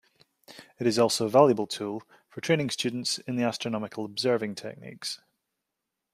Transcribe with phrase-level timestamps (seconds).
[0.79, 5.21] It is also a valuable tool for training students in the astronomical observing techniques.